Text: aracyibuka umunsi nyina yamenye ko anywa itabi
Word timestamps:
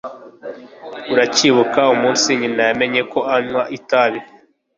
aracyibuka 1.11 1.81
umunsi 1.95 2.27
nyina 2.39 2.61
yamenye 2.69 3.01
ko 3.11 3.19
anywa 3.35 3.63
itabi 3.77 4.19